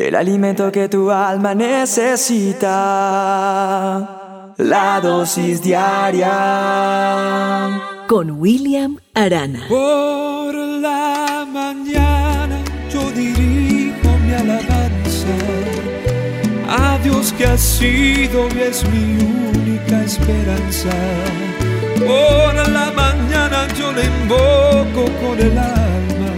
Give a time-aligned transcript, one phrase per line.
[0.00, 2.68] el alimento que tu alma necesita,
[4.56, 6.28] la dosis diaria.
[8.08, 9.66] Con William Arana.
[9.68, 12.58] Por la mañana
[12.90, 15.36] yo dirijo mi alabanza
[16.68, 19.18] a Dios que ha sido y es mi
[19.54, 20.90] única esperanza.
[21.98, 26.32] Por la mañana yo le invoco con el alma.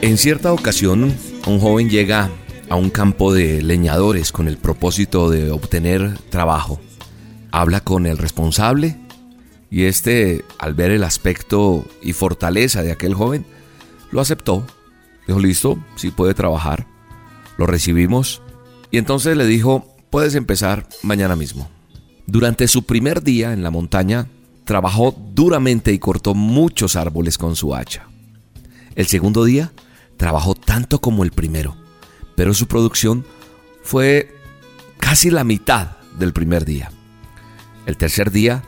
[0.00, 1.12] En cierta ocasión,
[1.46, 2.30] un joven llega
[2.74, 6.80] a un campo de leñadores con el propósito de obtener trabajo.
[7.52, 8.98] Habla con el responsable
[9.70, 13.46] y este, al ver el aspecto y fortaleza de aquel joven,
[14.10, 14.66] lo aceptó.
[15.28, 16.88] Dijo, listo, sí puede trabajar.
[17.58, 18.42] Lo recibimos
[18.90, 21.70] y entonces le dijo, puedes empezar mañana mismo.
[22.26, 24.26] Durante su primer día en la montaña,
[24.64, 28.08] trabajó duramente y cortó muchos árboles con su hacha.
[28.96, 29.70] El segundo día,
[30.16, 31.83] trabajó tanto como el primero
[32.36, 33.24] pero su producción
[33.82, 34.34] fue
[34.98, 36.90] casi la mitad del primer día.
[37.86, 38.62] El tercer día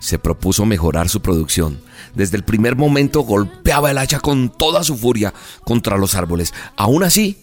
[0.00, 1.80] se propuso mejorar su producción.
[2.14, 5.32] Desde el primer momento golpeaba el hacha con toda su furia
[5.64, 6.54] contra los árboles.
[6.76, 7.36] Aún así,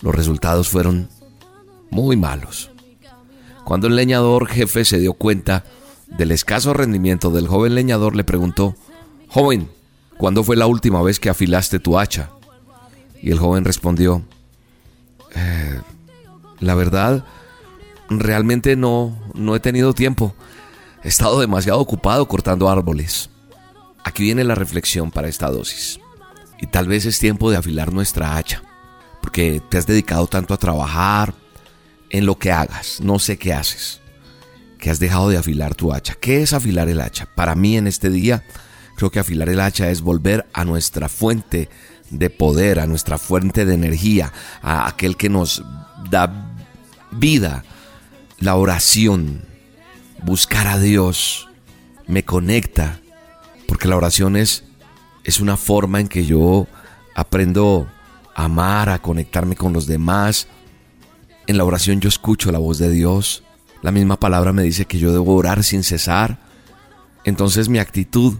[0.00, 1.08] los resultados fueron
[1.90, 2.70] muy malos.
[3.64, 5.64] Cuando el leñador jefe se dio cuenta
[6.06, 8.76] del escaso rendimiento del joven leñador, le preguntó,
[9.28, 9.70] Joven,
[10.18, 12.30] ¿cuándo fue la última vez que afilaste tu hacha?
[13.22, 14.22] Y el joven respondió,
[15.34, 15.80] eh,
[16.60, 17.24] la verdad,
[18.08, 20.34] realmente no, no he tenido tiempo.
[21.02, 23.30] He estado demasiado ocupado cortando árboles.
[24.04, 26.00] Aquí viene la reflexión para esta dosis.
[26.60, 28.62] Y tal vez es tiempo de afilar nuestra hacha,
[29.20, 31.34] porque te has dedicado tanto a trabajar
[32.10, 34.00] en lo que hagas, no sé qué haces,
[34.78, 36.14] que has dejado de afilar tu hacha.
[36.14, 37.26] ¿Qué es afilar el hacha?
[37.34, 38.44] Para mí en este día,
[38.96, 41.68] creo que afilar el hacha es volver a nuestra fuente
[42.10, 45.64] de poder, a nuestra fuente de energía, a aquel que nos
[46.10, 46.50] da
[47.10, 47.64] vida,
[48.38, 49.42] la oración,
[50.22, 51.48] buscar a Dios,
[52.06, 53.00] me conecta,
[53.66, 54.64] porque la oración es,
[55.24, 56.66] es una forma en que yo
[57.14, 57.88] aprendo
[58.34, 60.48] a amar, a conectarme con los demás.
[61.46, 63.44] En la oración yo escucho la voz de Dios.
[63.82, 66.38] La misma palabra me dice que yo debo orar sin cesar.
[67.24, 68.34] Entonces mi actitud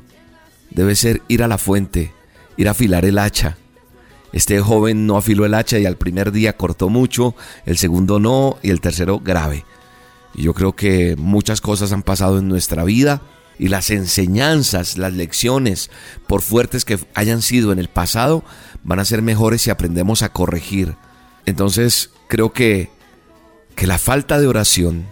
[0.70, 2.12] debe ser ir a la fuente,
[2.56, 3.56] ir a afilar el hacha.
[4.32, 8.58] Este joven no afiló el hacha y al primer día cortó mucho, el segundo no
[8.62, 9.64] y el tercero grave.
[10.34, 13.22] Y yo creo que muchas cosas han pasado en nuestra vida
[13.58, 15.90] y las enseñanzas, las lecciones,
[16.26, 18.44] por fuertes que hayan sido en el pasado,
[18.82, 20.96] van a ser mejores si aprendemos a corregir.
[21.46, 22.90] Entonces creo que,
[23.76, 25.06] que la falta de oración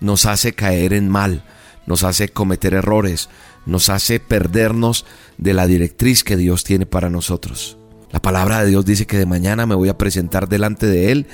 [0.00, 1.44] nos hace caer en mal,
[1.86, 3.30] nos hace cometer errores,
[3.68, 5.04] nos hace perdernos
[5.36, 7.78] de la directriz que Dios tiene para nosotros.
[8.10, 11.26] La palabra de Dios dice que de mañana me voy a presentar delante de Él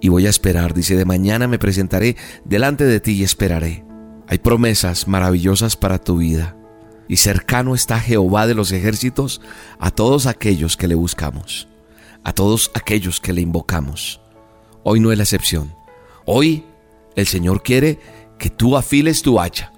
[0.00, 0.74] y voy a esperar.
[0.74, 3.84] Dice, de mañana me presentaré delante de ti y esperaré.
[4.28, 6.54] Hay promesas maravillosas para tu vida.
[7.08, 9.40] Y cercano está Jehová de los ejércitos
[9.78, 11.68] a todos aquellos que le buscamos,
[12.22, 14.20] a todos aquellos que le invocamos.
[14.82, 15.74] Hoy no es la excepción.
[16.26, 16.66] Hoy
[17.16, 17.98] el Señor quiere
[18.38, 19.72] que tú afiles tu hacha,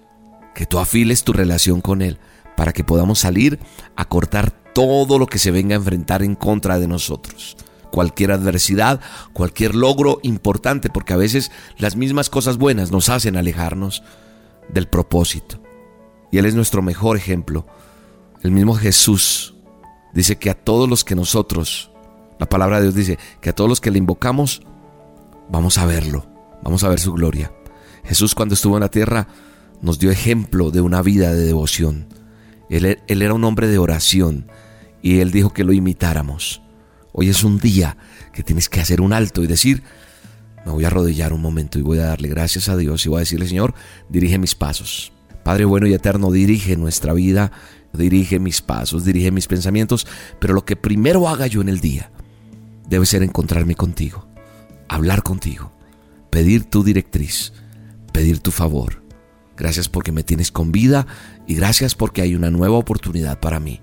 [0.54, 2.18] que tú afiles tu relación con Él,
[2.56, 3.58] para que podamos salir
[3.96, 7.56] a cortar todo lo que se venga a enfrentar en contra de nosotros.
[7.90, 9.00] Cualquier adversidad,
[9.32, 14.02] cualquier logro importante, porque a veces las mismas cosas buenas nos hacen alejarnos
[14.68, 15.60] del propósito.
[16.30, 17.66] Y Él es nuestro mejor ejemplo.
[18.42, 19.54] El mismo Jesús
[20.12, 21.90] dice que a todos los que nosotros,
[22.38, 24.62] la palabra de Dios dice que a todos los que le invocamos,
[25.48, 26.26] vamos a verlo,
[26.62, 27.52] vamos a ver su gloria.
[28.04, 29.28] Jesús cuando estuvo en la tierra
[29.82, 32.06] nos dio ejemplo de una vida de devoción.
[32.68, 34.46] Él, él era un hombre de oración
[35.02, 36.62] y Él dijo que lo imitáramos.
[37.12, 37.96] Hoy es un día
[38.32, 39.82] que tienes que hacer un alto y decir,
[40.64, 43.18] me voy a arrodillar un momento y voy a darle gracias a Dios y voy
[43.18, 43.74] a decirle, Señor,
[44.08, 45.12] dirige mis pasos.
[45.42, 47.50] Padre bueno y eterno, dirige nuestra vida,
[47.92, 50.06] dirige mis pasos, dirige mis pensamientos,
[50.38, 52.12] pero lo que primero haga yo en el día
[52.88, 54.26] debe ser encontrarme contigo,
[54.88, 55.72] hablar contigo,
[56.28, 57.52] pedir tu directriz,
[58.12, 58.99] pedir tu favor.
[59.60, 61.06] Gracias porque me tienes con vida
[61.46, 63.82] y gracias porque hay una nueva oportunidad para mí.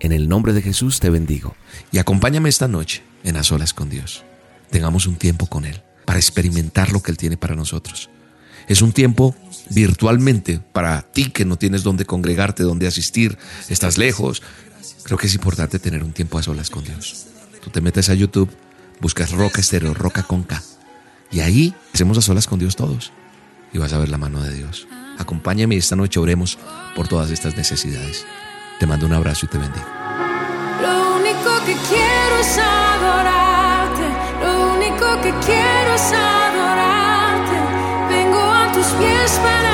[0.00, 1.54] En el nombre de Jesús te bendigo
[1.92, 4.24] y acompáñame esta noche en A Solas con Dios.
[4.70, 8.08] Tengamos un tiempo con Él para experimentar lo que Él tiene para nosotros.
[8.66, 9.36] Es un tiempo
[9.68, 13.36] virtualmente para ti que no tienes dónde congregarte, dónde asistir,
[13.68, 14.40] estás lejos.
[15.02, 17.26] Creo que es importante tener un tiempo a solas con Dios.
[17.62, 18.48] Tú te metes a YouTube,
[19.02, 20.62] buscas Roca Estéreo, Roca con K.
[21.30, 23.12] Y ahí hacemos a solas con Dios todos.
[23.74, 24.86] Y vas a ver la mano de Dios.
[25.18, 26.58] Acompáñame y esta noche oremos
[26.94, 28.24] por todas estas necesidades.
[28.78, 29.84] Te mando un abrazo y te bendigo.
[30.80, 34.06] Lo único que quiero es adorarte,
[34.42, 37.56] lo único que quiero es adorarte.
[38.14, 39.73] Vengo a tus pies para